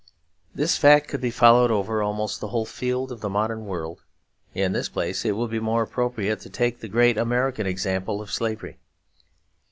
This 0.55 0.77
fact 0.79 1.07
could 1.09 1.21
be 1.21 1.29
followed 1.29 1.69
over 1.69 2.01
almost 2.01 2.39
the 2.41 2.47
whole 2.47 2.65
field 2.65 3.11
of 3.11 3.21
the 3.21 3.29
modern 3.29 3.65
world; 3.67 4.01
in 4.55 4.71
this 4.71 4.89
place 4.89 5.23
it 5.25 5.33
will 5.33 5.47
be 5.47 5.59
more 5.59 5.83
appropriate 5.83 6.39
to 6.39 6.49
take 6.49 6.79
the 6.79 6.87
great 6.89 7.19
American 7.19 7.67
example 7.67 8.19
of 8.19 8.31
slavery. 8.31 8.79